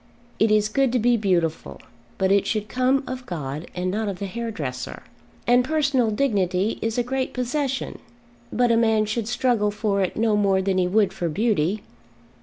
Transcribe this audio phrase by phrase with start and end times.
[0.39, 1.79] It is good to be beautiful,
[2.17, 5.03] but it should come of God and not of the hairdresser.
[5.45, 7.99] And personal dignity is a great possession;
[8.51, 11.83] but a man should struggle for it no more than he would for beauty.